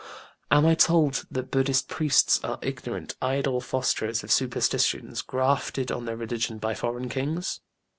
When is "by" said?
6.57-6.73